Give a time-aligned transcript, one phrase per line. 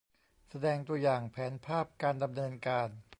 [0.49, 2.89] แสดงตัวอย่างแผนภาพการดำเนินการ